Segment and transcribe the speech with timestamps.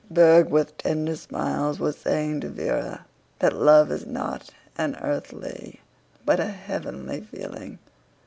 [0.09, 3.01] Berg with tender smiles was saying to Véra
[3.37, 5.79] that love is not an earthly
[6.25, 7.77] but a heavenly feeling.